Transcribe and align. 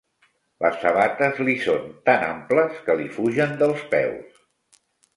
Les 0.63 0.79
sabates 0.85 1.41
li 1.43 1.55
són 1.67 1.85
tan 2.11 2.27
amples, 2.31 2.83
que 2.89 2.99
li 3.05 3.09
fugen 3.19 3.57
dels 3.63 3.89
peus. 3.97 4.85